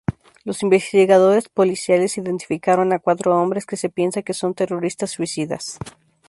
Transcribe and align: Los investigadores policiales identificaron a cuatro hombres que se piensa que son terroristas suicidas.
Los 0.45 0.63
investigadores 0.63 1.47
policiales 1.47 2.17
identificaron 2.17 2.91
a 2.91 2.97
cuatro 2.97 3.39
hombres 3.39 3.67
que 3.67 3.77
se 3.77 3.89
piensa 3.89 4.23
que 4.23 4.33
son 4.33 4.55
terroristas 4.55 5.11
suicidas. 5.11 5.77